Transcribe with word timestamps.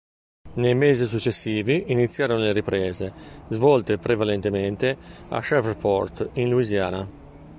Nei 0.53 0.73
mesi 0.73 1.05
successivi 1.05 1.83
iniziarono 1.91 2.39
le 2.39 2.53
riprese, 2.53 3.13
svolte 3.49 3.99
prevalentemente 3.99 4.97
a 5.29 5.39
Shreveport, 5.43 6.27
in 6.37 6.49
Louisiana. 6.49 7.07